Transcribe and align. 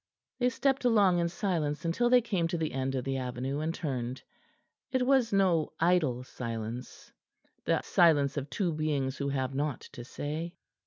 They 0.39 0.49
stepped 0.49 0.83
along 0.83 1.19
in 1.19 1.29
silence 1.29 1.85
until 1.85 2.09
they 2.09 2.21
came 2.21 2.47
to 2.47 2.57
the 2.57 2.73
end 2.73 2.95
of 2.95 3.03
the 3.03 3.17
avenue, 3.17 3.59
and 3.59 3.71
turned. 3.71 4.23
It 4.91 5.05
was 5.05 5.31
no 5.31 5.73
idle 5.79 6.23
silence: 6.23 7.11
the 7.65 7.83
silence 7.83 8.35
of 8.35 8.49
two 8.49 8.73
beings 8.73 9.17
who 9.19 9.29
have 9.29 9.53
naught 9.53 9.81
to 9.93 10.03
say. 10.03 10.55